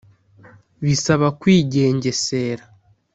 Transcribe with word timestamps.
Bisaba 0.83 1.27
kwigengesera 1.39 2.63